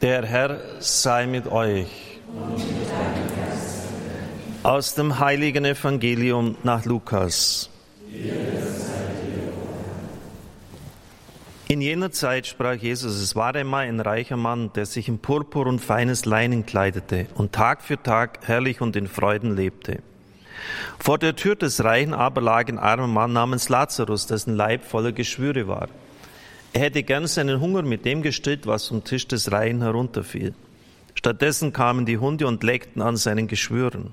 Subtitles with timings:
[0.00, 1.86] Der Herr sei mit euch.
[4.62, 7.68] Aus dem heiligen Evangelium nach Lukas.
[11.68, 15.66] In jener Zeit sprach Jesus, es war einmal ein reicher Mann, der sich in Purpur
[15.66, 19.98] und feines Leinen kleidete und Tag für Tag herrlich und in Freuden lebte.
[20.98, 25.12] Vor der Tür des Reichen aber lag ein armer Mann namens Lazarus, dessen Leib voller
[25.12, 25.88] Geschwüre war.
[26.72, 30.54] Er hätte gern seinen Hunger mit dem gestillt, was vom Tisch des Reihen herunterfiel.
[31.14, 34.12] Stattdessen kamen die Hunde und leckten an seinen Geschwüren.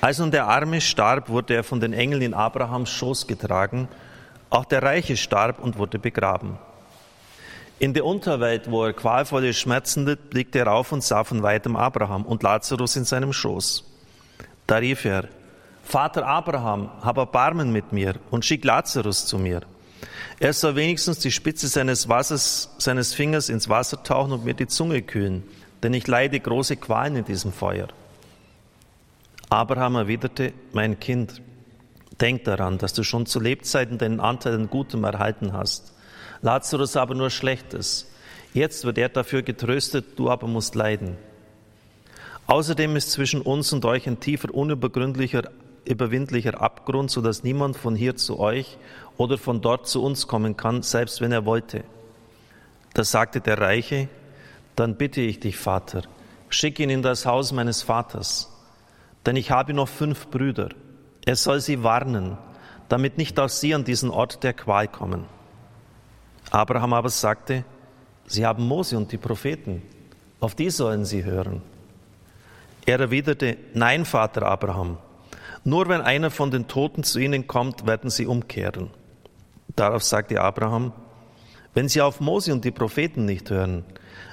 [0.00, 3.88] Als nun der Arme starb, wurde er von den Engeln in Abrahams Schoß getragen.
[4.48, 6.58] Auch der Reiche starb und wurde begraben.
[7.78, 11.76] In der Unterwelt, wo er qualvolle Schmerzen litt, blickte er auf und sah von weitem
[11.76, 13.84] Abraham und Lazarus in seinem Schoß.
[14.66, 15.28] Da rief er,
[15.82, 19.60] Vater Abraham, hab Erbarmen mit mir und schick Lazarus zu mir.
[20.38, 24.66] Er soll wenigstens die Spitze seines, Wassers, seines Fingers ins Wasser tauchen und mir die
[24.66, 25.42] Zunge kühlen,
[25.82, 27.88] denn ich leide große Qualen in diesem Feuer.
[29.48, 31.40] Abraham erwiderte, mein Kind,
[32.20, 35.92] denk daran, dass du schon zu Lebzeiten deinen Anteil an Gutem erhalten hast.
[36.42, 38.10] Lazarus aber nur Schlechtes.
[38.52, 41.16] Jetzt wird er dafür getröstet, du aber musst leiden.
[42.46, 45.50] Außerdem ist zwischen uns und euch ein tiefer, unübergründlicher
[45.86, 48.76] überwindlicher Abgrund, so dass niemand von hier zu euch
[49.16, 51.84] oder von dort zu uns kommen kann, selbst wenn er wollte.
[52.94, 54.08] Da sagte der Reiche,
[54.74, 56.02] dann bitte ich dich, Vater,
[56.48, 58.52] schick ihn in das Haus meines Vaters,
[59.24, 60.70] denn ich habe noch fünf Brüder.
[61.24, 62.38] Er soll sie warnen,
[62.88, 65.24] damit nicht auch sie an diesen Ort der Qual kommen.
[66.50, 67.64] Abraham aber sagte,
[68.26, 69.82] sie haben Mose und die Propheten,
[70.40, 71.62] auf die sollen sie hören.
[72.84, 74.98] Er erwiderte, nein, Vater Abraham,
[75.64, 78.90] nur wenn einer von den Toten zu ihnen kommt, werden sie umkehren.
[79.76, 80.92] Darauf sagte Abraham,
[81.74, 83.84] wenn sie auf Mose und die Propheten nicht hören,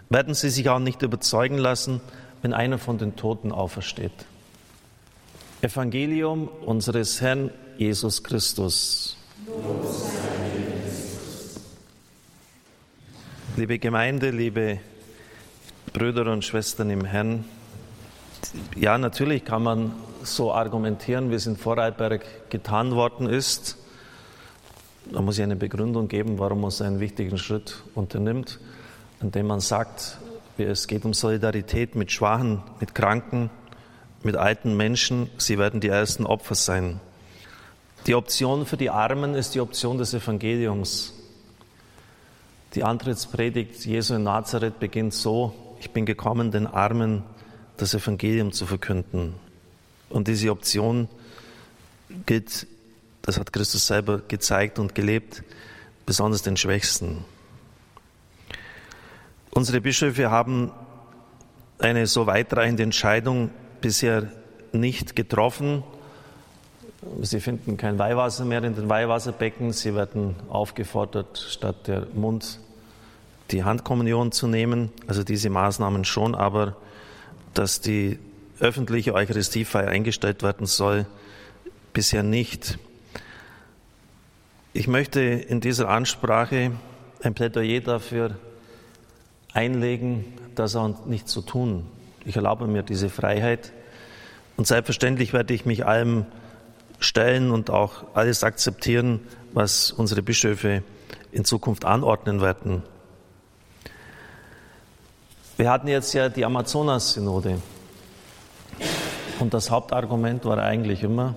[0.10, 2.00] werden sie sich auch nicht überzeugen lassen,
[2.42, 4.14] wenn einer von den Toten aufersteht.
[5.62, 9.18] Evangelium unseres Herrn Jesus Christus.
[13.58, 14.80] Liebe Gemeinde, liebe
[15.92, 17.46] Brüder und Schwestern im Herrn,
[18.76, 19.92] ja, natürlich kann man
[20.24, 23.78] so argumentieren, wie es in Vorarlberg getan worden ist.
[25.12, 28.60] Da muss ich eine Begründung geben, warum man so einen wichtigen Schritt unternimmt,
[29.22, 30.18] indem man sagt,
[30.58, 33.50] es geht um Solidarität mit Schwachen, mit Kranken,
[34.24, 35.30] mit alten Menschen.
[35.38, 37.00] Sie werden die ersten Opfer sein.
[38.08, 41.14] Die Option für die Armen ist die Option des Evangeliums.
[42.76, 47.24] Die Antrittspredigt Jesu in Nazareth beginnt so, ich bin gekommen, den Armen
[47.78, 49.36] das Evangelium zu verkünden.
[50.10, 51.08] Und diese Option
[52.26, 52.68] gilt,
[53.24, 55.44] das hat Christus selber gezeigt und gelebt,
[56.06, 57.26] besonders den Schwächsten.
[59.50, 60.72] Unsere Bischöfe haben
[61.80, 63.50] eine so weitreichende Entscheidung
[63.82, 64.32] bisher
[64.72, 65.84] nicht getroffen.
[67.22, 69.74] Sie finden kein Weihwasser mehr in den Weihwasserbecken.
[69.74, 72.60] Sie werden aufgefordert, statt der Mund
[73.52, 74.90] die Handkommunion zu nehmen.
[75.08, 76.76] Also diese Maßnahmen schon, aber
[77.54, 78.20] dass die
[78.60, 81.06] öffentliche Eucharistiefeier eingestellt werden soll,
[81.94, 82.80] bisher nicht.
[84.76, 86.72] Ich möchte in dieser Ansprache
[87.22, 88.36] ein Plädoyer dafür
[89.54, 90.26] einlegen,
[90.56, 91.86] das auch nicht zu tun.
[92.26, 93.72] Ich erlaube mir diese Freiheit
[94.58, 96.26] und selbstverständlich werde ich mich allem
[96.98, 99.20] stellen und auch alles akzeptieren,
[99.54, 100.82] was unsere Bischöfe
[101.32, 102.82] in Zukunft anordnen werden.
[105.56, 107.62] Wir hatten jetzt ja die Amazonas-Synode.
[109.40, 111.36] Und das Hauptargument war eigentlich immer,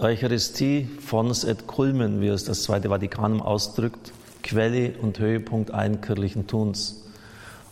[0.00, 4.12] Eucharistie fons et culmen, wie es das Zweite Vatikanum ausdrückt,
[4.42, 7.02] Quelle und Höhepunkt allen kirchlichen Tuns.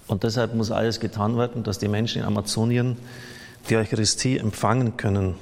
[0.07, 2.99] Und deshalb muss alles getan werden, dass die Menschen in Amazonien
[3.71, 5.37] die Eucharistie empfangen können.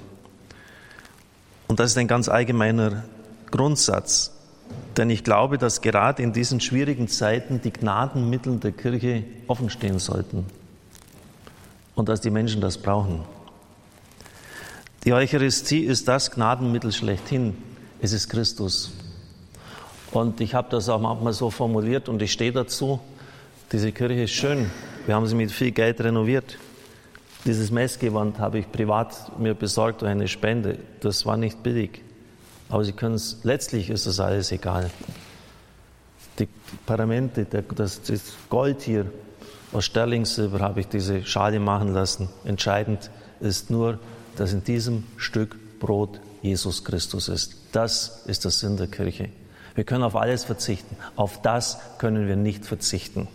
[1.66, 3.02] Und das ist ein ganz allgemeiner
[3.50, 4.32] Grundsatz.
[4.96, 9.98] Denn ich glaube, dass gerade in diesen schwierigen Zeiten die Gnadenmittel der Kirche offen stehen
[9.98, 10.46] sollten
[11.96, 13.35] und dass die Menschen das brauchen.
[15.06, 17.56] Die Eucharistie ist das Gnadenmittel schlechthin.
[18.02, 18.90] Es ist Christus.
[20.10, 22.98] Und ich habe das auch manchmal so formuliert und ich stehe dazu.
[23.70, 24.68] Diese Kirche ist schön.
[25.06, 26.58] Wir haben sie mit viel Geld renoviert.
[27.44, 30.76] Dieses Messgewand habe ich privat mir besorgt durch eine Spende.
[30.98, 32.02] Das war nicht billig.
[32.68, 34.90] Aber Sie können es, letztlich ist das alles egal.
[36.40, 36.48] Die
[36.84, 38.00] Paramente, das,
[38.50, 39.06] Gold hier,
[39.72, 42.28] aus Sterlingsilber habe ich diese Schale machen lassen.
[42.44, 43.08] Entscheidend
[43.38, 44.00] ist nur,
[44.36, 47.56] dass in diesem Stück Brot Jesus Christus ist.
[47.72, 49.30] Das ist der Sinn der Kirche.
[49.74, 50.96] Wir können auf alles verzichten.
[51.16, 53.28] Auf das können wir nicht verzichten.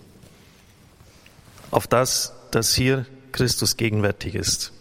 [1.71, 4.74] auf das, dass hier Christus gegenwärtig ist.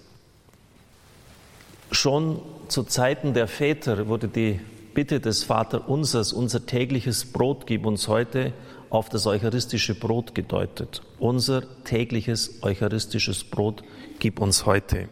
[1.93, 4.61] Schon zu Zeiten der Väter wurde die
[4.93, 8.53] Bitte des Vaterunsers, unser tägliches Brot gib uns heute,
[8.91, 11.03] auf das eucharistische Brot gedeutet.
[11.21, 13.85] Unser tägliches eucharistisches Brot
[14.19, 15.09] gib uns heute.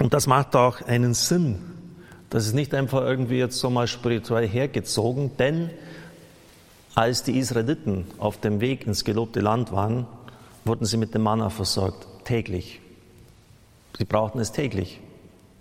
[0.00, 1.58] Und das macht auch einen Sinn.
[2.30, 5.70] Das ist nicht einfach irgendwie jetzt so mal spirituell hergezogen, denn
[6.94, 10.06] als die Israeliten auf dem Weg ins gelobte Land waren,
[10.64, 12.80] wurden sie mit dem Manna versorgt, täglich.
[13.98, 15.00] Sie brauchten es täglich.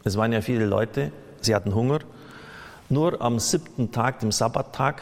[0.05, 1.99] Es waren ja viele Leute, sie hatten Hunger.
[2.87, 5.01] Nur am siebten Tag, dem Sabbattag,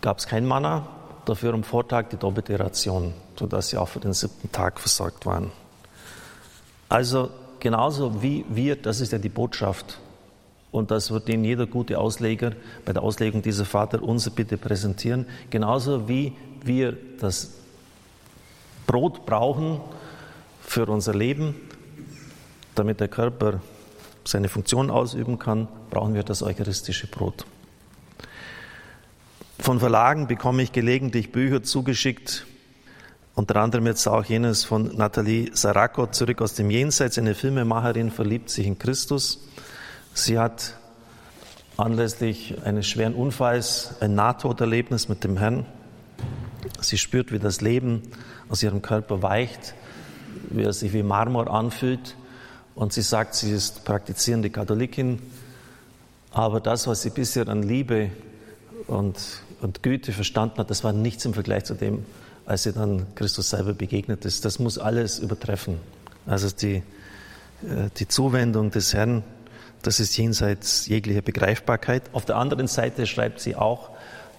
[0.00, 0.88] gab es kein Manna,
[1.26, 5.52] dafür am Vortag die doppelte Ration, sodass sie auch für den siebten Tag versorgt waren.
[6.88, 9.98] Also genauso wie wir, das ist ja die Botschaft,
[10.70, 12.52] und das wird Ihnen jeder gute Ausleger
[12.84, 16.32] bei der Auslegung dieser Vater unser bitte präsentieren, genauso wie
[16.62, 17.52] wir das
[18.86, 19.80] Brot brauchen
[20.62, 21.54] für unser Leben,
[22.74, 23.60] damit der Körper
[24.24, 27.46] seine Funktion ausüben kann, brauchen wir das eucharistische Brot.
[29.58, 32.46] Von Verlagen bekomme ich gelegentlich Bücher zugeschickt,
[33.38, 37.18] unter anderem jetzt auch jenes von Nathalie Sarako, zurück aus dem Jenseits.
[37.18, 39.46] Eine Filmemacherin verliebt sich in Christus.
[40.12, 40.74] Sie hat
[41.76, 45.66] anlässlich eines schweren Unfalls ein Nahtoderlebnis mit dem Herrn.
[46.80, 48.02] Sie spürt, wie das Leben
[48.48, 49.72] aus ihrem Körper weicht,
[50.50, 52.16] wie er sich wie Marmor anfühlt.
[52.74, 55.22] Und sie sagt, sie ist praktizierende Katholikin,
[56.32, 58.10] aber das, was sie bisher an Liebe
[58.88, 59.16] und
[59.60, 62.04] und Güte verstanden hat, das war nichts im Vergleich zu dem,
[62.48, 64.42] als sie dann Christus selber begegnet ist.
[64.46, 65.78] Das muss alles übertreffen.
[66.26, 69.22] Also die, äh, die Zuwendung des Herrn,
[69.82, 72.04] das ist jenseits jeglicher Begreifbarkeit.
[72.14, 73.90] Auf der anderen Seite schreibt sie auch,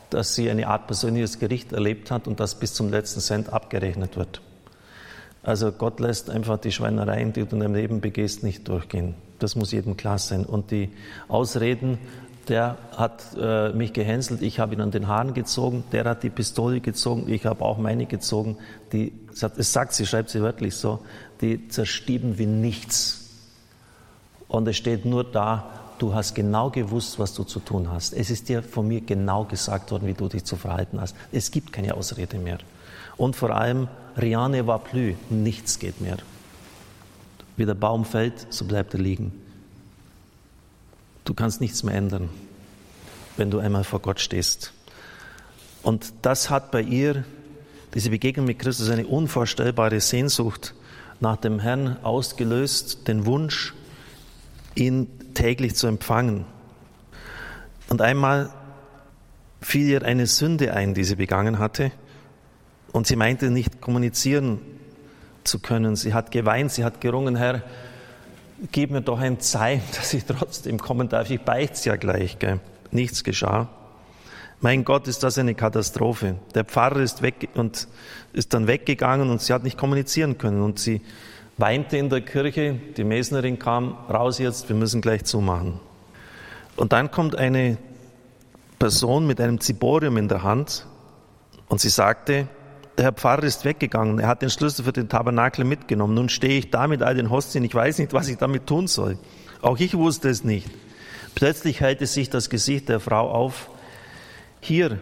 [0.09, 4.17] dass sie eine Art persönliches Gericht erlebt hat und das bis zum letzten Cent abgerechnet
[4.17, 4.41] wird.
[5.43, 9.13] Also Gott lässt einfach die Schweinereien, die du in deinem Leben begehst, nicht durchgehen.
[9.37, 10.45] Das muss jedem klar sein.
[10.45, 10.89] Und die
[11.27, 11.99] Ausreden,
[12.49, 16.29] der hat äh, mich gehänselt, ich habe ihn an den Haaren gezogen, der hat die
[16.29, 18.57] Pistole gezogen, ich habe auch meine gezogen.
[18.91, 20.99] Die, es sagt sie, schreibt sie wörtlich so,
[21.41, 23.29] die zerstieben wie nichts.
[24.47, 25.69] Und es steht nur da,
[25.99, 28.13] du hast genau gewusst, was du zu tun hast.
[28.13, 31.15] Es ist dir von mir genau gesagt worden, wie du dich zu verhalten hast.
[31.31, 32.57] Es gibt keine Ausrede mehr.
[33.15, 33.87] Und vor allem,
[34.17, 36.17] rien ne va plus, nichts geht mehr.
[37.57, 39.33] Wie der Baum fällt, so bleibt er liegen.
[41.29, 42.27] Du kannst nichts mehr ändern,
[43.37, 44.73] wenn du einmal vor Gott stehst.
[45.83, 47.23] Und das hat bei ihr,
[47.93, 50.73] diese Begegnung mit Christus, eine unvorstellbare Sehnsucht
[51.19, 53.75] nach dem Herrn ausgelöst, den Wunsch,
[54.73, 56.45] ihn täglich zu empfangen.
[57.89, 58.49] Und einmal
[59.61, 61.91] fiel ihr eine Sünde ein, die sie begangen hatte,
[62.91, 64.57] und sie meinte nicht kommunizieren
[65.43, 65.95] zu können.
[65.95, 67.61] Sie hat geweint, sie hat gerungen, Herr,
[68.71, 71.29] gib mir doch ein Zeichen, dass ich trotzdem kommen darf.
[71.29, 72.39] Ich beicht's ja gleich.
[72.39, 72.59] Gell?
[72.91, 73.69] Nichts geschah.
[74.61, 76.35] Mein Gott, ist das eine Katastrophe.
[76.53, 77.87] Der Pfarrer ist weg und
[78.33, 81.01] ist dann weggegangen und sie hat nicht kommunizieren können und sie
[81.57, 82.77] weinte in der Kirche.
[82.97, 85.79] Die Mesnerin kam raus jetzt, wir müssen gleich zumachen.
[86.75, 87.77] Und dann kommt eine
[88.79, 90.85] Person mit einem Ziborium in der Hand
[91.69, 92.47] und sie sagte,
[92.99, 96.15] der Herr Pfarrer ist weggegangen, er hat den Schlüssel für den Tabernakel mitgenommen.
[96.15, 98.87] Nun stehe ich da mit all den Hostien, ich weiß nicht, was ich damit tun
[98.87, 99.17] soll.
[99.61, 100.69] Auch ich wusste es nicht.
[101.33, 103.69] Plötzlich hellte sich das Gesicht der Frau auf.
[104.59, 104.99] Hier,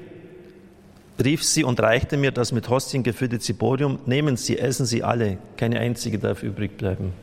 [1.23, 3.97] rief sie und reichte mir das mit Hostien gefüllte Ziborium.
[4.05, 7.13] Nehmen Sie, essen Sie alle, keine einzige darf übrig bleiben.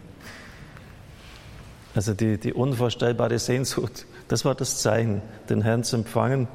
[1.95, 6.49] Also die, die unvorstellbare Sehnsucht, das war das Zeichen, den Herrn zu empfangen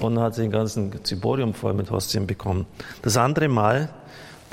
[0.00, 2.66] und dann hat sie den ganzen Ziborium voll mit Hostien bekommen.
[3.02, 3.90] Das andere Mal,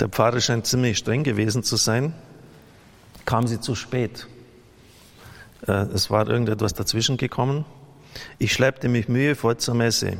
[0.00, 2.14] der Pfarrer scheint ziemlich streng gewesen zu sein,
[3.24, 4.26] kam sie zu spät.
[5.66, 7.64] Äh, es war irgendetwas dazwischen gekommen.
[8.38, 10.18] Ich schleppte mich mühevoll zur Messe.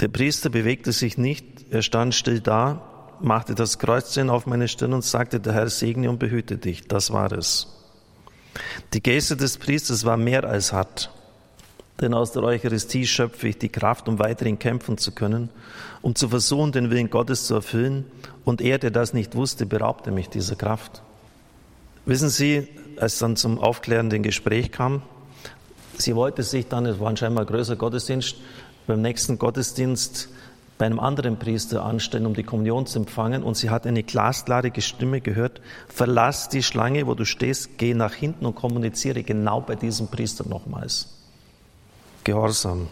[0.00, 2.82] Der Priester bewegte sich nicht, er stand still da,
[3.20, 6.86] machte das Kreuzzeichen auf meine Stirn und sagte, der Herr segne und behüte dich.
[6.86, 7.68] Das war es.
[8.92, 11.10] Die Geste des Priesters war mehr als hart.
[12.00, 15.48] Denn aus der Eucharistie schöpfe ich die Kraft, um weiterhin kämpfen zu können,
[16.02, 18.04] um zu versuchen, den Willen Gottes zu erfüllen.
[18.44, 21.02] Und er, der das nicht wusste, beraubte mich dieser Kraft.
[22.04, 25.02] Wissen Sie, als dann zum aufklärenden Gespräch kam,
[25.96, 28.36] sie wollte sich dann, es war ein scheinbar größer Gottesdienst,
[28.86, 30.28] beim nächsten Gottesdienst
[30.78, 33.42] bei einem anderen Priester anstellen, um die Kommunion zu empfangen.
[33.42, 38.12] Und sie hat eine glasklare Stimme gehört, verlass die Schlange, wo du stehst, geh nach
[38.12, 41.15] hinten und kommuniziere genau bei diesem Priester nochmals.
[42.26, 42.88] Gehorsam.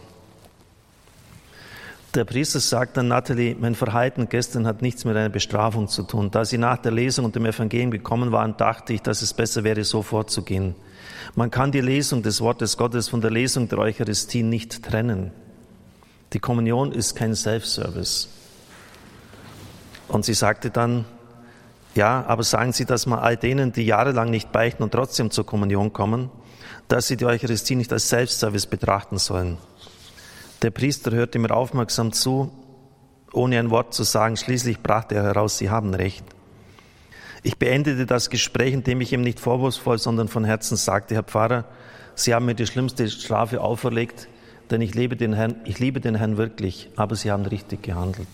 [2.13, 6.31] Der Priester sagt dann, Natalie, mein Verhalten gestern hat nichts mit einer Bestrafung zu tun.
[6.31, 9.65] Da Sie nach der Lesung und dem Evangelium gekommen waren, dachte ich, dass es besser
[9.65, 10.73] wäre, so vorzugehen.
[11.35, 15.31] Man kann die Lesung des Wortes Gottes von der Lesung der Eucharistie nicht trennen.
[16.31, 18.29] Die Kommunion ist kein Self-Service.
[20.07, 21.03] Und sie sagte dann,
[21.93, 25.45] ja, aber sagen Sie das mal all denen, die jahrelang nicht beichten und trotzdem zur
[25.45, 26.29] Kommunion kommen,
[26.87, 29.57] dass sie die Eucharistie nicht als Self-Service betrachten sollen.
[30.61, 32.51] Der Priester hörte mir aufmerksam zu,
[33.33, 34.37] ohne ein Wort zu sagen.
[34.37, 36.23] Schließlich brachte er heraus, Sie haben recht.
[37.43, 41.65] Ich beendete das Gespräch, indem ich ihm nicht vorwurfsvoll, sondern von Herzen sagte, Herr Pfarrer,
[42.15, 44.29] Sie haben mir die schlimmste Strafe auferlegt,
[44.71, 48.27] denn ich liebe den Herrn, ich liebe den Herrn wirklich, aber Sie haben richtig gehandelt.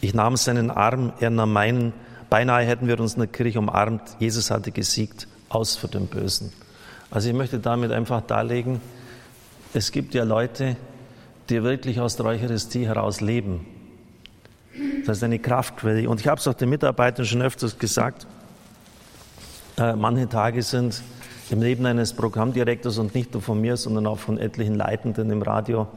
[0.00, 1.92] Ich nahm seinen Arm, er nahm meinen,
[2.28, 6.52] beinahe hätten wir uns in der Kirche umarmt, Jesus hatte gesiegt, aus für den Bösen.
[7.12, 8.80] Also ich möchte damit einfach darlegen,
[9.74, 10.76] es gibt ja Leute,
[11.50, 13.66] die wirklich aus der Eucharistie heraus leben.
[15.04, 16.08] Das ist eine Kraftquelle.
[16.08, 18.26] Und ich habe es auch den Mitarbeitern schon öfters gesagt.
[19.76, 21.02] Äh, manche Tage sind
[21.50, 25.42] im Leben eines Programmdirektors und nicht nur von mir, sondern auch von etlichen Leitenden im
[25.42, 25.88] Radio,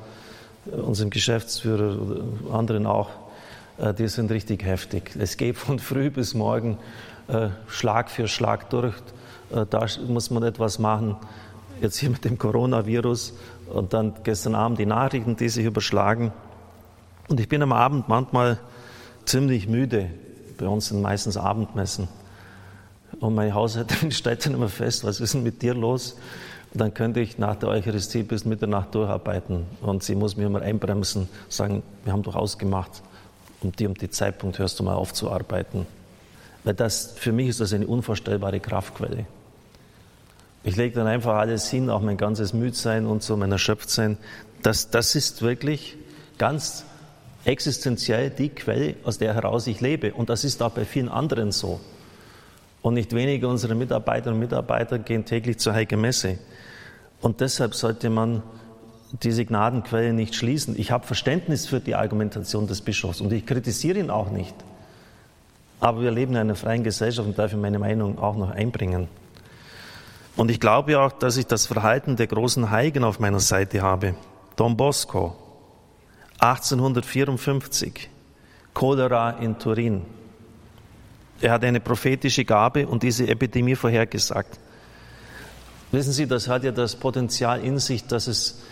[0.65, 3.09] äh, unserem Geschäftsführer oder anderen auch,
[3.77, 5.15] äh, die sind richtig heftig.
[5.17, 6.77] Es geht von früh bis morgen
[7.29, 8.95] äh, Schlag für Schlag durch.
[9.51, 11.15] Äh, da muss man etwas machen.
[11.81, 13.33] Jetzt hier mit dem Coronavirus
[13.73, 16.31] und dann gestern Abend die Nachrichten, die sich überschlagen.
[17.27, 18.59] Und ich bin am Abend manchmal
[19.25, 20.09] ziemlich müde.
[20.57, 22.07] Bei uns sind meistens Abendmessen.
[23.19, 26.15] Und meine Haushälterin stellt dann immer fest, was ist denn mit dir los?
[26.73, 29.65] Und dann könnte ich nach der Eucharistie bis Mitternacht durcharbeiten.
[29.81, 33.01] Und sie muss mir immer einbremsen, sagen, wir haben doch ausgemacht,
[33.61, 35.87] um die um die Zeitpunkt hörst du mal auf zu arbeiten.
[36.65, 39.25] Weil das, für mich ist das eine unvorstellbare Kraftquelle.
[40.63, 44.17] Ich lege dann einfach alles hin, auch mein ganzes Müdsein und so, mein Erschöpftsein.
[44.63, 45.95] Das, das ist wirklich
[46.39, 46.83] ganz
[47.45, 50.11] existenziell die Quelle, aus der heraus ich lebe.
[50.13, 51.79] Und das ist auch bei vielen anderen so.
[52.81, 56.39] Und nicht wenige unserer Mitarbeiterinnen und Mitarbeiter gehen täglich zur Heilige Messe.
[57.21, 58.41] Und deshalb sollte man
[59.21, 60.77] diese Gnadenquelle nicht schließen.
[60.79, 64.55] Ich habe Verständnis für die Argumentation des Bischofs und ich kritisiere ihn auch nicht.
[65.85, 69.07] Aber wir leben in einer freien Gesellschaft und darf ich meine Meinung auch noch einbringen.
[70.35, 74.15] Und ich glaube auch, dass ich das Verhalten der großen Heiligen auf meiner Seite habe.
[74.55, 75.35] Don Bosco,
[76.39, 78.09] 1854,
[78.73, 80.01] Cholera in Turin.
[81.39, 84.59] Er hat eine prophetische Gabe und diese Epidemie vorhergesagt.
[85.91, 88.63] Wissen Sie, das hat ja das Potenzial in sich, dass es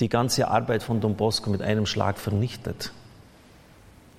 [0.00, 2.92] die ganze Arbeit von Don Bosco mit einem Schlag vernichtet.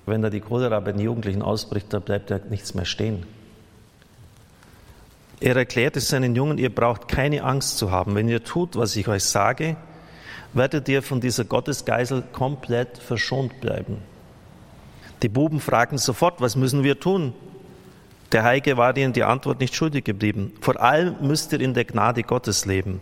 [0.06, 3.24] Wenn da die Cholera bei den Jugendlichen ausbricht, da bleibt ja nichts mehr stehen.
[5.40, 8.14] Er erklärte seinen Jungen, ihr braucht keine Angst zu haben.
[8.14, 9.76] Wenn ihr tut, was ich euch sage,
[10.52, 13.98] werdet ihr von dieser Gottesgeisel komplett verschont bleiben.
[15.22, 17.32] Die Buben fragten sofort, was müssen wir tun?
[18.32, 20.52] Der Heilige war ihnen die Antwort nicht schuldig geblieben.
[20.60, 23.00] Vor allem müsst ihr in der Gnade Gottes leben.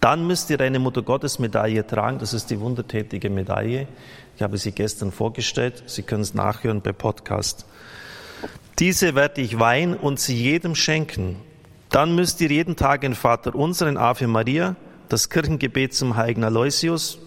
[0.00, 2.18] Dann müsst ihr eine Mutter Gottes Medaille tragen.
[2.18, 3.88] Das ist die wundertätige Medaille.
[4.36, 5.82] Ich habe sie gestern vorgestellt.
[5.86, 7.66] Sie können es nachhören bei Podcast.
[8.78, 11.36] Diese werde ich weihen und sie jedem schenken.
[11.90, 14.76] Dann müsst ihr jeden Tag in Vater unseren Ave Maria,
[15.08, 17.18] das Kirchengebet zum heiligen Aloysius,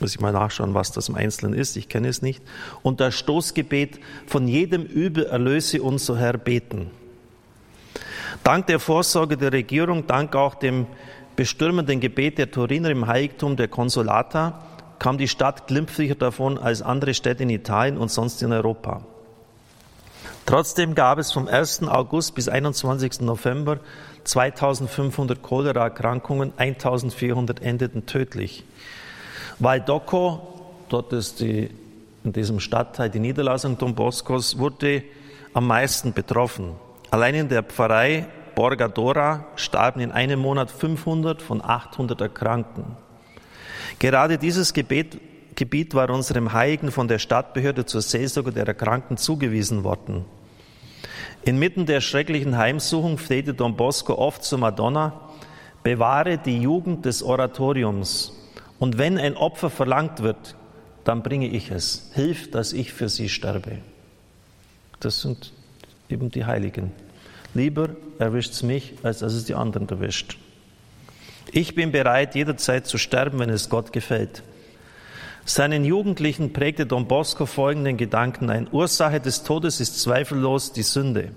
[0.00, 2.42] muss ich mal nachschauen, was das im Einzelnen ist, ich kenne es nicht,
[2.82, 6.90] und das Stoßgebet von jedem Übel erlöse uns, so Herr, beten.
[8.42, 10.86] Dank der Vorsorge der Regierung, dank auch dem
[11.36, 14.62] bestürmenden Gebet der Turiner im Heiligtum der Consolata,
[14.98, 19.02] kam die Stadt glimpflicher davon als andere Städte in Italien und sonst in Europa.
[20.46, 21.84] Trotzdem gab es vom 1.
[21.84, 23.20] August bis 21.
[23.20, 23.78] November
[24.24, 28.64] 2500 Cholera-Erkrankungen, 1400 endeten tödlich.
[29.58, 30.40] Valdocco,
[30.88, 31.70] dort ist die,
[32.24, 35.02] in diesem Stadtteil die Niederlassung Don Boscos, wurde
[35.54, 36.72] am meisten betroffen.
[37.10, 42.84] Allein in der Pfarrei Borgadora starben in einem Monat 500 von 800 Erkrankten.
[43.98, 45.18] Gerade dieses Gebet
[45.54, 50.24] Gebiet war unserem Heiligen von der Stadtbehörde zur Seelsorge der Erkrankten zugewiesen worden.
[51.44, 55.28] Inmitten der schrecklichen Heimsuchung flehte Don Bosco oft zur Madonna,
[55.82, 58.32] bewahre die Jugend des Oratoriums.
[58.78, 60.56] Und wenn ein Opfer verlangt wird,
[61.04, 62.10] dann bringe ich es.
[62.14, 63.78] Hilf, dass ich für sie sterbe.
[65.00, 65.52] Das sind
[66.08, 66.92] eben die Heiligen.
[67.54, 70.38] Lieber erwischt es mich, als dass es die anderen erwischt.
[71.50, 74.42] Ich bin bereit, jederzeit zu sterben, wenn es Gott gefällt.
[75.44, 78.68] Seinen Jugendlichen prägte Don Bosco folgenden Gedanken ein.
[78.70, 81.32] Ursache des Todes ist zweifellos die Sünde.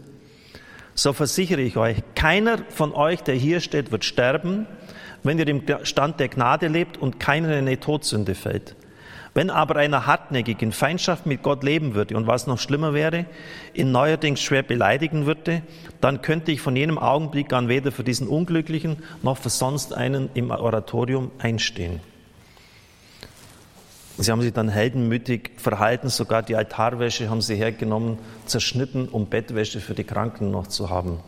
[0.94, 4.68] So versichere ich euch, keiner von euch, der hier steht, wird sterben,
[5.24, 8.76] wenn ihr im Stand der Gnade lebt und keiner in eine Todsünde fällt.
[9.34, 13.26] Wenn aber einer hartnäckig in Feindschaft mit Gott leben würde und was noch schlimmer wäre,
[13.74, 15.62] ihn neuerdings schwer beleidigen würde,
[16.00, 20.30] dann könnte ich von jenem Augenblick an weder für diesen Unglücklichen noch für sonst einen
[20.34, 22.00] im Oratorium einstehen.
[24.18, 29.82] Sie haben sich dann heldenmütig verhalten, sogar die Altarwäsche haben sie hergenommen, zerschnitten, um Bettwäsche
[29.82, 31.20] für die Kranken noch zu haben.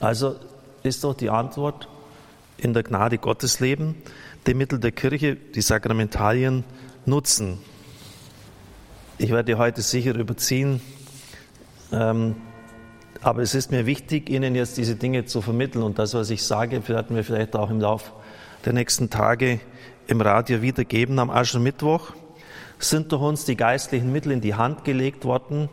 [0.00, 0.36] Also
[0.82, 1.88] ist doch die Antwort
[2.56, 3.96] in der Gnade Gottes leben,
[4.48, 6.64] die Mittel der Kirche, die Sakramentalien
[7.04, 7.58] nutzen.
[9.18, 10.80] Ich werde heute sicher überziehen,
[11.92, 12.34] ähm,
[13.20, 16.42] aber es ist mir wichtig, Ihnen jetzt diese Dinge zu vermitteln und das, was ich
[16.42, 18.10] sage, werden wir vielleicht auch im Laufe
[18.64, 19.60] der nächsten Tage
[20.06, 21.18] im Radio wiedergeben.
[21.18, 22.12] Am Aschermittwoch
[22.78, 25.68] sind durch uns die geistlichen Mittel in die Hand gelegt worden,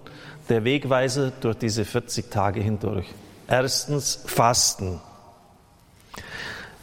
[0.49, 3.05] der Wegweiser durch diese 40 Tage hindurch.
[3.47, 4.99] Erstens Fasten.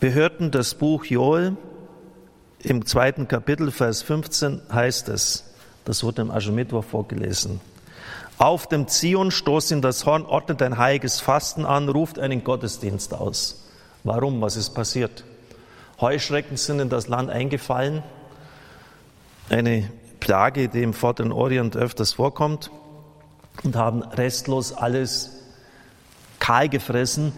[0.01, 1.59] Wir hörten das Buch Joel.
[2.65, 5.43] Im zweiten Kapitel, Vers 15 heißt es,
[5.85, 7.61] das wurde am Aschermittwoch vorgelesen.
[8.39, 13.15] Auf dem Zion stoßt in das Horn, ordnet ein heiliges Fasten an, ruft einen Gottesdienst
[13.15, 13.65] aus.
[14.05, 14.41] Warum?
[14.41, 15.25] Was ist passiert?
[16.01, 18.05] Heuschrecken sind in das Land eingefallen.
[19.51, 19.91] Eine
[20.21, 22.71] Plage, die im Vorderen Orient öfters vorkommt
[23.65, 25.31] und haben restlos alles
[26.39, 27.33] kahl gefressen,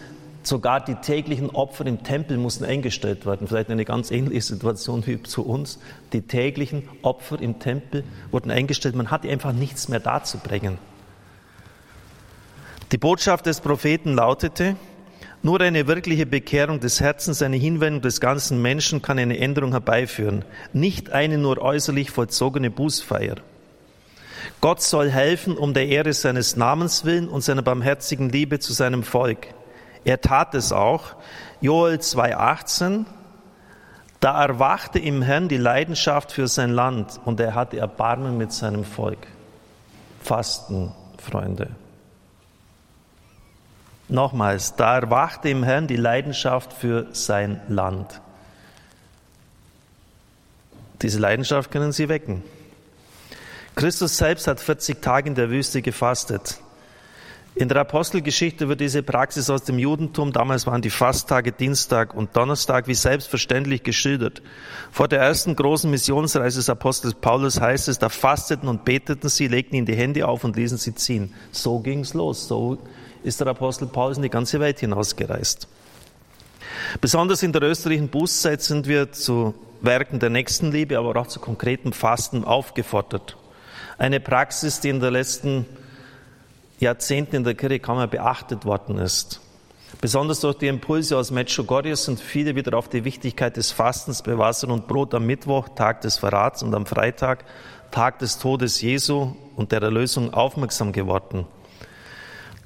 [0.45, 3.47] Sogar die täglichen Opfer im Tempel mussten eingestellt werden.
[3.47, 5.79] Vielleicht eine ganz ähnliche Situation wie zu uns.
[6.13, 8.93] Die täglichen Opfer im Tempel wurden eingestellt.
[8.93, 10.77] Man hatte einfach nichts mehr darzubringen.
[12.91, 14.75] Die Botschaft des Propheten lautete,
[15.41, 20.45] nur eine wirkliche Bekehrung des Herzens, eine Hinwendung des ganzen Menschen kann eine Änderung herbeiführen,
[20.73, 23.37] nicht eine nur äußerlich vollzogene Bußfeier.
[24.61, 29.01] Gott soll helfen um der Ehre seines Namens willen und seiner barmherzigen Liebe zu seinem
[29.01, 29.47] Volk.
[30.05, 31.15] Er tat es auch.
[31.59, 33.05] Joel 2,18.
[34.21, 38.85] Da erwachte im Herrn die Leidenschaft für sein Land und er hatte Erbarmen mit seinem
[38.85, 39.27] Volk.
[40.23, 41.71] Fasten, Freunde.
[44.07, 48.21] Nochmals, da erwachte im Herrn die Leidenschaft für sein Land.
[51.01, 52.43] Diese Leidenschaft können Sie wecken.
[53.75, 56.59] Christus selbst hat 40 Tage in der Wüste gefastet.
[57.57, 62.35] In der Apostelgeschichte wird diese Praxis aus dem Judentum, damals waren die Fasttage Dienstag und
[62.35, 64.41] Donnerstag, wie selbstverständlich geschildert.
[64.91, 69.47] Vor der ersten großen Missionsreise des Apostels Paulus heißt es, da fasteten und beteten sie,
[69.47, 71.33] legten ihnen die Hände auf und ließen sie ziehen.
[71.53, 72.49] So ging's los.
[72.49, 72.77] So
[73.23, 75.69] ist der Apostel Paulus in die ganze Welt hinausgereist.
[76.99, 81.93] Besonders in der österreichischen Bußzeit sind wir zu Werken der Nächstenliebe, aber auch zu konkretem
[81.93, 83.37] Fasten aufgefordert.
[83.97, 85.65] Eine Praxis, die in der letzten
[86.79, 89.41] Jahrzehnten in der Kirche kaum mehr beachtet worden ist.
[90.01, 94.37] Besonders durch die Impulse aus Medjugorje sind viele wieder auf die Wichtigkeit des Fastens bei
[94.37, 97.45] Wasser und Brot am Mittwoch, Tag des Verrats und am Freitag,
[97.91, 101.45] Tag des Todes Jesu und der Erlösung aufmerksam geworden.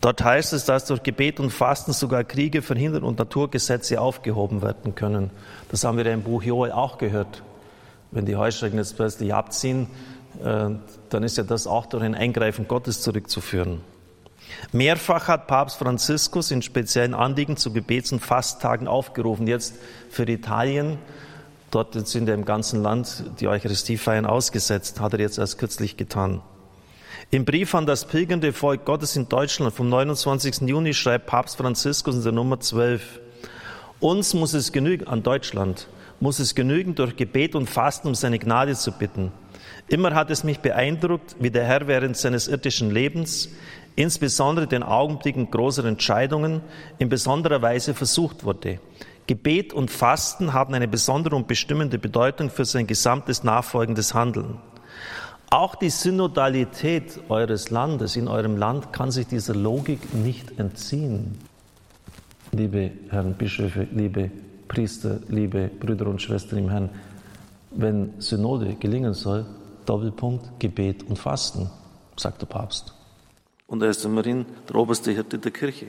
[0.01, 4.95] Dort heißt es, dass durch Gebet und Fasten sogar Kriege verhindert und Naturgesetze aufgehoben werden
[4.95, 5.29] können.
[5.69, 7.43] Das haben wir ja im Buch Joel auch gehört.
[8.11, 9.87] Wenn die Heuschrecken jetzt plötzlich abziehen,
[10.43, 10.69] äh,
[11.09, 13.81] dann ist ja das auch durch ein Eingreifen Gottes zurückzuführen.
[14.71, 19.47] Mehrfach hat Papst Franziskus in speziellen Anliegen zu Gebets- und Fasttagen aufgerufen.
[19.47, 19.75] Jetzt
[20.09, 20.97] für Italien,
[21.71, 26.41] dort sind ja im ganzen Land die Eucharistiefeiern ausgesetzt, hat er jetzt erst kürzlich getan.
[27.31, 30.61] Im Brief an das pilgernde Volk Gottes in Deutschland vom 29.
[30.61, 33.19] Juni schreibt Papst Franziskus in der Nummer 12,
[33.99, 35.87] uns muss es genügen, an Deutschland,
[36.19, 39.31] muss es genügen, durch Gebet und Fasten um seine Gnade zu bitten.
[39.89, 43.49] Immer hat es mich beeindruckt, wie der Herr während seines irdischen Lebens
[43.95, 46.61] insbesondere den Augenblicken großer Entscheidungen
[46.97, 48.79] in besonderer Weise versucht wurde.
[49.27, 54.57] Gebet und Fasten haben eine besondere und bestimmende Bedeutung für sein gesamtes nachfolgendes Handeln.
[55.51, 61.37] Auch die Synodalität eures Landes, in eurem Land, kann sich dieser Logik nicht entziehen.
[62.51, 64.31] Liebe Herren Bischöfe, liebe
[64.67, 66.89] Priester, liebe Brüder und Schwestern im Herrn,
[67.71, 69.45] wenn Synode gelingen soll,
[69.85, 71.69] Doppelpunkt Gebet und Fasten,
[72.15, 72.93] sagt der Papst
[73.69, 75.87] und er ist immerhin der oberste Hirte der Kirche.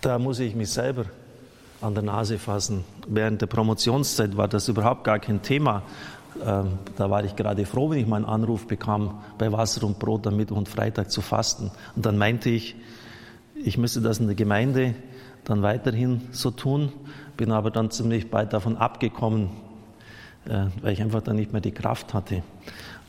[0.00, 1.06] Da muss ich mich selber
[1.80, 2.84] an der Nase fassen.
[3.06, 5.82] Während der Promotionszeit war das überhaupt gar kein Thema.
[6.44, 10.26] Ähm, da war ich gerade froh, wenn ich meinen Anruf bekam, bei Wasser und Brot
[10.26, 11.70] am Mittwoch und Freitag zu fasten.
[11.94, 12.76] Und dann meinte ich,
[13.54, 14.94] ich müsste das in der Gemeinde
[15.44, 16.92] dann weiterhin so tun,
[17.36, 19.50] bin aber dann ziemlich bald davon abgekommen,
[20.48, 22.42] äh, weil ich einfach dann nicht mehr die Kraft hatte.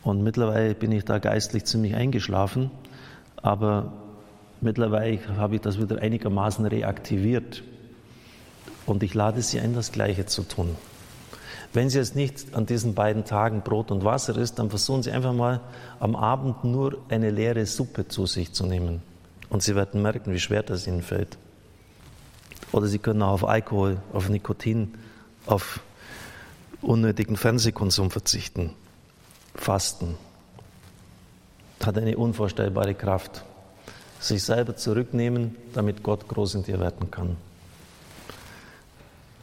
[0.04, 2.72] Und mittlerweile bin ich da geistlich ziemlich eingeschlafen
[3.42, 3.94] aber
[4.62, 7.64] mittlerweile habe ich das wieder einigermaßen reaktiviert.
[8.86, 10.76] Und ich lade Sie ein, das Gleiche zu tun.
[11.72, 15.12] Wenn Sie jetzt nicht an diesen beiden Tagen Brot und Wasser isst, dann versuchen Sie
[15.12, 15.62] einfach mal
[16.00, 19.04] am Abend nur eine leere Suppe zu sich zu nehmen.
[19.50, 21.38] Und Sie werden merken, wie schwer das Ihnen fällt.
[22.72, 24.96] Oder Sie können auch auf Alkohol, auf Nikotin,
[25.46, 25.80] auf
[26.82, 28.74] unnötigen Fernsehkonsum verzichten.
[29.54, 30.18] Fasten
[31.86, 33.44] hat eine unvorstellbare Kraft.
[34.20, 37.38] Sich selber zurücknehmen, damit Gott groß in dir werden kann.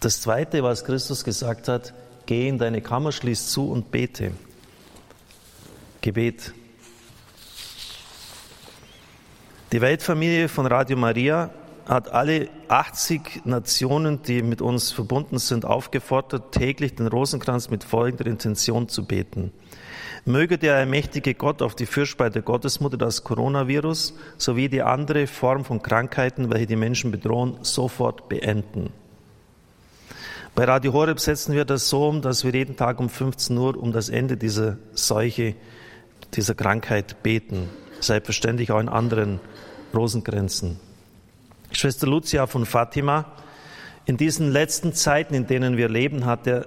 [0.01, 1.95] Das Zweite, was Christus gesagt hat,
[2.27, 4.33] geh in deine Kammer, schließ zu und bete.
[6.03, 6.53] Gebet.
[9.73, 11.51] Die Weltfamilie von Radio Maria
[11.87, 18.27] hat alle 80 Nationen, die mit uns verbunden sind, aufgefordert, täglich den Rosenkranz mit folgender
[18.27, 19.53] Intention zu beten.
[20.25, 25.83] Möge der allmächtige Gott auf die der Gottesmutter das Coronavirus sowie die andere Form von
[25.83, 28.91] Krankheiten, welche die Menschen bedrohen, sofort beenden.
[30.55, 33.77] Bei Radio Horeb setzen wir das so um, dass wir jeden Tag um 15 Uhr
[33.77, 35.55] um das Ende dieser Seuche,
[36.35, 37.69] dieser Krankheit beten.
[38.01, 39.39] Selbstverständlich auch in anderen
[39.95, 40.81] Rosengrenzen.
[41.73, 43.27] Schwester Lucia von Fatima,
[44.07, 46.67] in diesen letzten Zeiten, in denen wir leben, hat der,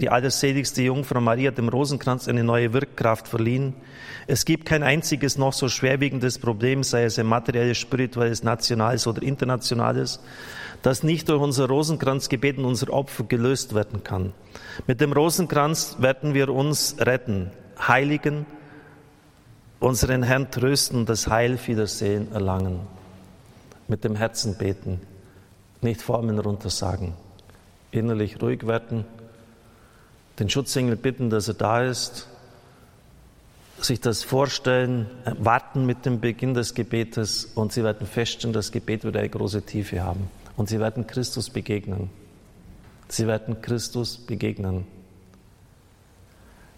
[0.00, 3.74] die allerseligste Jungfrau Maria dem Rosenkranz eine neue Wirkkraft verliehen.
[4.26, 9.22] Es gibt kein einziges noch so schwerwiegendes Problem, sei es ein materielles, spirituelles, nationales oder
[9.22, 10.20] internationales,
[10.82, 14.32] das nicht durch unser Rosenkranzgebet und unser Opfer gelöst werden kann.
[14.86, 17.50] Mit dem Rosenkranz werden wir uns retten,
[17.86, 18.46] heiligen,
[19.78, 21.86] unseren Herrn trösten das Heil vieler
[22.32, 22.80] erlangen
[23.90, 25.00] mit dem Herzen beten,
[25.80, 27.12] nicht Formen runtersagen,
[27.90, 29.04] innerlich ruhig werden,
[30.40, 32.26] den Schutzengel bitten, dass er da ist,
[33.78, 35.06] sich das vorstellen,
[35.38, 39.62] warten mit dem Beginn des Gebetes und sie werden feststellen, das Gebet wird eine große
[39.62, 42.10] Tiefe haben und sie werden Christus begegnen.
[43.08, 44.86] Sie werden Christus begegnen.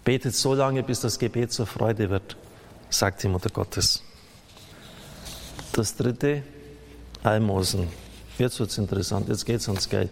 [0.05, 2.37] Betet so lange, bis das Gebet zur Freude wird,
[2.90, 4.03] sagt die Mutter Gottes.
[5.72, 6.42] Das dritte,
[7.22, 7.88] Almosen.
[8.38, 10.11] Jetzt wird es interessant, jetzt geht es ans Geld.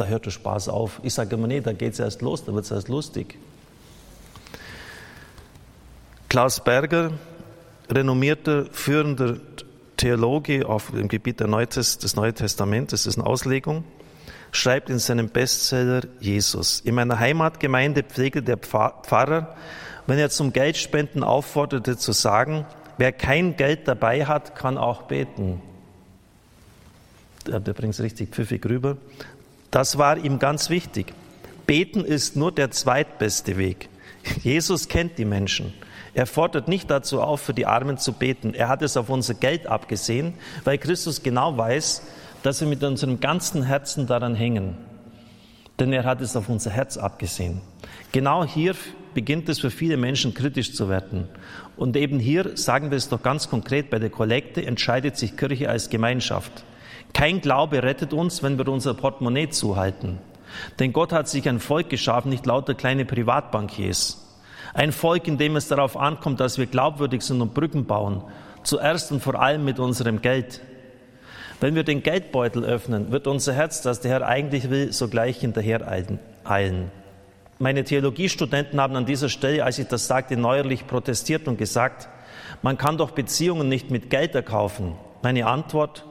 [0.00, 0.98] Da hört der Spaß auf.
[1.02, 3.36] Ich sage immer, nee, da geht es erst los, da wird es erst lustig.
[6.30, 7.12] Klaus Berger,
[7.90, 9.36] renommierter, führender
[9.98, 13.84] Theologe auf dem Gebiet des Neuen Testamentes, das ist eine Auslegung,
[14.52, 16.80] schreibt in seinem Bestseller Jesus.
[16.80, 19.54] In meiner Heimatgemeinde pflegte der Pfarrer,
[20.06, 22.64] wenn er zum Geldspenden aufforderte, zu sagen,
[22.96, 25.60] wer kein Geld dabei hat, kann auch beten
[27.46, 28.96] der bringt es richtig pfiffig rüber.
[29.70, 31.14] Das war ihm ganz wichtig.
[31.66, 33.88] Beten ist nur der zweitbeste Weg.
[34.42, 35.72] Jesus kennt die Menschen.
[36.12, 38.52] Er fordert nicht dazu auf, für die Armen zu beten.
[38.54, 42.02] Er hat es auf unser Geld abgesehen, weil Christus genau weiß,
[42.42, 44.76] dass wir mit unserem ganzen Herzen daran hängen.
[45.78, 47.60] Denn er hat es auf unser Herz abgesehen.
[48.12, 48.74] Genau hier
[49.14, 51.28] beginnt es für viele Menschen kritisch zu werden.
[51.76, 55.70] Und eben hier, sagen wir es doch ganz konkret, bei der Kollekte entscheidet sich Kirche
[55.70, 56.64] als Gemeinschaft.
[57.12, 60.18] Kein Glaube rettet uns, wenn wir unser Portemonnaie zuhalten.
[60.78, 64.26] Denn Gott hat sich ein Volk geschaffen, nicht lauter kleine Privatbankiers.
[64.74, 68.22] Ein Volk, in dem es darauf ankommt, dass wir glaubwürdig sind und Brücken bauen.
[68.62, 70.60] Zuerst und vor allem mit unserem Geld.
[71.60, 75.86] Wenn wir den Geldbeutel öffnen, wird unser Herz, das der Herr eigentlich will, sogleich hinterher
[76.44, 76.90] eilen.
[77.58, 82.08] Meine Theologiestudenten haben an dieser Stelle, als ich das sagte, neuerlich protestiert und gesagt,
[82.62, 84.94] man kann doch Beziehungen nicht mit Geld erkaufen.
[85.22, 86.06] Meine Antwort,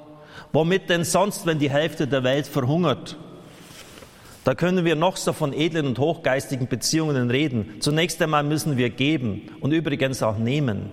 [0.54, 3.17] Womit denn sonst, wenn die Hälfte der Welt verhungert?
[4.43, 7.75] Da können wir noch so von edlen und hochgeistigen Beziehungen reden.
[7.82, 10.89] Zunächst einmal müssen wir geben und übrigens auch nehmen.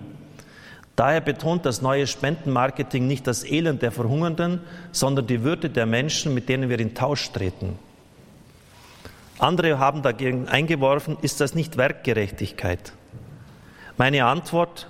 [0.95, 6.33] Daher betont das neue Spendenmarketing nicht das Elend der Verhungernden, sondern die Würde der Menschen,
[6.33, 7.77] mit denen wir in Tausch treten.
[9.39, 12.93] Andere haben dagegen eingeworfen, ist das nicht Werkgerechtigkeit?
[13.97, 14.89] Meine Antwort,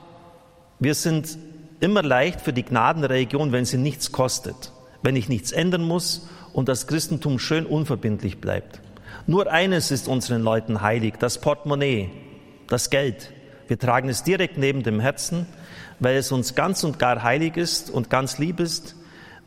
[0.79, 1.37] wir sind
[1.79, 6.69] immer leicht für die Gnadenreligion, wenn sie nichts kostet, wenn ich nichts ändern muss und
[6.69, 8.81] das Christentum schön unverbindlich bleibt.
[9.25, 12.09] Nur eines ist unseren Leuten heilig, das Portemonnaie,
[12.67, 13.31] das Geld.
[13.67, 15.45] Wir tragen es direkt neben dem Herzen,
[15.99, 18.95] weil es uns ganz und gar heilig ist und ganz lieb ist.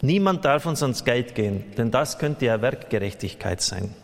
[0.02, 3.94] Niemand darf uns ans Geld gehen, denn das könnte ja Werkgerechtigkeit sein.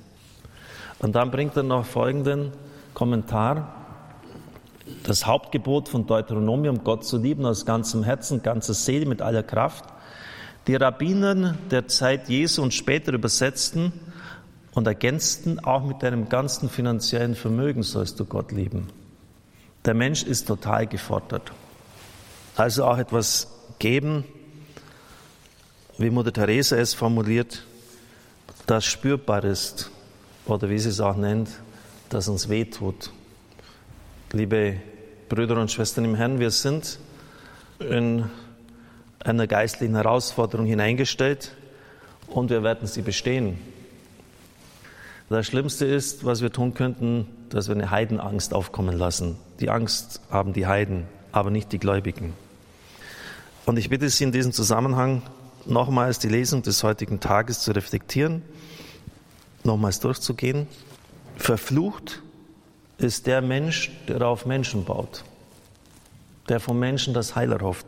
[0.99, 2.53] Und dann bringt er noch folgenden
[2.95, 3.86] Kommentar
[5.07, 9.85] das Hauptgebot von Deuteronomium, Gott zu lieben aus ganzem Herzen, ganzer Seele, mit aller Kraft.
[10.67, 13.93] Die Rabbiner der Zeit Jesu und später übersetzten
[14.73, 18.89] und ergänzten, auch mit deinem ganzen finanziellen Vermögen sollst du Gott lieben.
[19.85, 21.53] Der Mensch ist total gefordert.
[22.57, 23.47] Also auch etwas
[23.79, 24.25] geben,
[25.99, 27.65] wie Mutter Teresa es formuliert,
[28.67, 29.89] das spürbar ist,
[30.47, 31.49] oder wie sie es auch nennt,
[32.09, 33.13] das uns wehtut.
[34.33, 34.81] Liebe
[35.29, 37.01] Brüder und Schwestern im Herrn, wir sind
[37.81, 38.31] in
[39.19, 41.53] einer geistlichen Herausforderung hineingestellt
[42.29, 43.59] und wir werden sie bestehen.
[45.29, 49.37] Das Schlimmste ist, was wir tun könnten, dass wir eine Heidenangst aufkommen lassen.
[49.59, 52.33] Die Angst haben die Heiden, aber nicht die Gläubigen.
[53.65, 55.23] Und ich bitte Sie in diesem Zusammenhang
[55.65, 58.43] nochmals die Lesung des heutigen Tages zu reflektieren,
[59.65, 60.69] nochmals durchzugehen.
[61.37, 62.23] Verflucht
[62.99, 65.25] ist der Mensch, der auf Menschen baut,
[66.49, 67.87] der vom Menschen das Heil erhofft,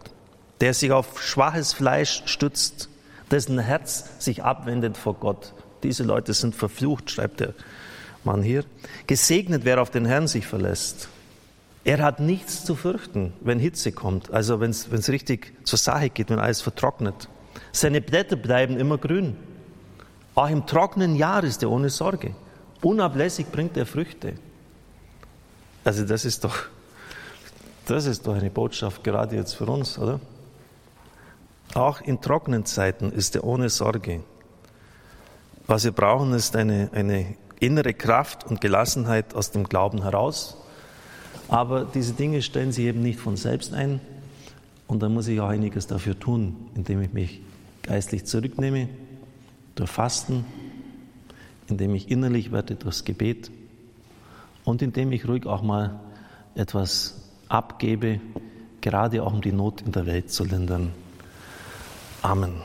[0.61, 2.89] der sich auf schwaches Fleisch stützt,
[3.31, 5.55] dessen Herz sich abwendet vor Gott.
[5.83, 7.55] Diese Leute sind verflucht, schreibt der
[8.25, 8.65] Mann hier.
[9.07, 11.09] Gesegnet, wer auf den Herrn sich verlässt.
[11.85, 16.29] Er hat nichts zu fürchten, wenn Hitze kommt, also wenn es richtig zur Sache geht,
[16.29, 17.29] wenn alles vertrocknet.
[17.73, 19.37] Seine Blätter bleiben immer grün.
[20.35, 22.35] Auch im trockenen Jahr ist er ohne Sorge.
[22.83, 24.35] Unablässig bringt er Früchte.
[25.89, 26.55] Also das ist doch,
[27.87, 30.21] das ist doch eine Botschaft gerade jetzt für uns, oder?
[31.73, 34.21] Auch in trockenen Zeiten ist er ohne Sorge.
[35.67, 40.59] Was wir brauchen, ist eine, eine innere Kraft und Gelassenheit aus dem Glauben heraus.
[41.49, 44.03] Aber diese Dinge stellen sich eben nicht von selbst ein.
[44.89, 47.41] Und da muss ich auch einiges dafür tun, indem ich mich
[47.83, 48.91] geistlich zurücknehme,
[49.75, 50.45] durch Fasten,
[51.67, 53.51] indem ich innerlich werde durchs Gebet
[54.69, 55.99] und indem ich ruhig auch mal
[56.55, 58.21] etwas abgebe,
[58.83, 60.93] gerade auch um die Not in der Welt zu lindern.
[62.21, 62.61] Amen.